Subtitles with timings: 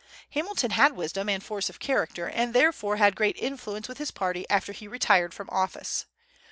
[0.31, 4.47] Hamilton had wisdom and force of character, and therefore had great influence with his party
[4.49, 6.07] after he retired from office.